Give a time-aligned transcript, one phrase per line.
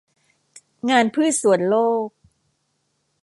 [0.89, 1.75] งานพืชสวนโล
[2.07, 2.09] ก